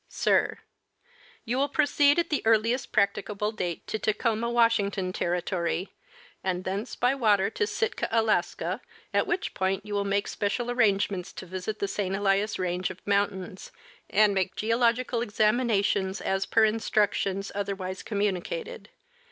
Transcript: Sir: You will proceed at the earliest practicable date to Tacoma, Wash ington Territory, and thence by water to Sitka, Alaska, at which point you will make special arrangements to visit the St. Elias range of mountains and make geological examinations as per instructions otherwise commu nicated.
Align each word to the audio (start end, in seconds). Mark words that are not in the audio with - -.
Sir: 0.09 0.57
You 1.45 1.59
will 1.59 1.69
proceed 1.69 2.17
at 2.17 2.31
the 2.31 2.41
earliest 2.43 2.91
practicable 2.91 3.51
date 3.51 3.85
to 3.85 3.99
Tacoma, 3.99 4.49
Wash 4.49 4.77
ington 4.79 5.13
Territory, 5.13 5.89
and 6.43 6.63
thence 6.63 6.95
by 6.95 7.13
water 7.13 7.51
to 7.51 7.67
Sitka, 7.67 8.07
Alaska, 8.09 8.81
at 9.13 9.27
which 9.27 9.53
point 9.53 9.85
you 9.85 9.93
will 9.93 10.03
make 10.03 10.27
special 10.27 10.71
arrangements 10.71 11.31
to 11.33 11.45
visit 11.45 11.77
the 11.77 11.87
St. 11.87 12.15
Elias 12.15 12.57
range 12.57 12.89
of 12.89 13.05
mountains 13.05 13.71
and 14.09 14.33
make 14.33 14.55
geological 14.55 15.21
examinations 15.21 16.19
as 16.19 16.47
per 16.47 16.65
instructions 16.65 17.51
otherwise 17.53 18.01
commu 18.01 18.33
nicated. 18.35 18.87